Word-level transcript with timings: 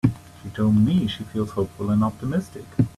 She 0.41 0.49
told 0.49 0.77
me 0.83 1.05
she 1.05 1.23
feels 1.25 1.51
hopeful 1.51 1.91
and 1.91 2.03
optimistic. 2.03 2.65